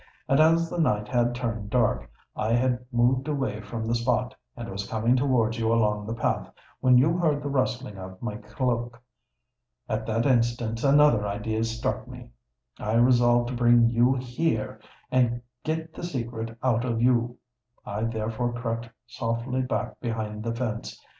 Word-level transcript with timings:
And 0.27 0.39
as 0.39 0.67
the 0.67 0.79
night 0.79 1.07
had 1.07 1.35
turned 1.35 1.69
dark, 1.69 2.09
I 2.35 2.53
had 2.53 2.83
moved 2.91 3.27
away 3.27 3.61
from 3.61 3.85
the 3.85 3.93
spot, 3.93 4.33
and 4.57 4.67
was 4.67 4.87
coming 4.89 5.15
towards 5.15 5.59
you 5.59 5.71
along 5.71 6.07
the 6.07 6.15
path, 6.15 6.49
when 6.79 6.97
you 6.97 7.17
heard 7.19 7.43
the 7.43 7.49
rustling 7.51 7.99
of 7.99 8.19
my 8.19 8.37
cloak. 8.37 8.99
At 9.87 10.07
that 10.07 10.25
instant 10.25 10.83
another 10.83 11.27
idea 11.27 11.63
struck 11.65 12.07
me: 12.07 12.31
I 12.79 12.95
resolved 12.95 13.49
to 13.49 13.55
bring 13.55 13.91
you 13.91 14.15
here, 14.15 14.81
and 15.11 15.43
get 15.63 15.93
the 15.93 16.03
secret 16.03 16.57
out 16.63 16.83
of 16.83 16.99
you. 16.99 17.37
I 17.85 18.01
therefore 18.05 18.53
crept 18.53 18.89
softly 19.05 19.61
back 19.61 19.99
behind 19.99 20.43
the 20.43 20.55
fence. 20.55 20.99